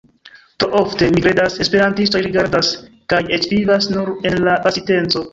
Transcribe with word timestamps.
Tro 0.61 0.69
ofte, 0.77 1.09
mi 1.15 1.19
kredas, 1.25 1.57
esperantistoj 1.65 2.21
rigardas 2.27 2.69
kaj 3.13 3.19
eĉ 3.37 3.45
vivas 3.51 3.89
nur 3.91 4.09
en 4.31 4.39
la 4.49 4.57
pasinteco. 4.65 5.23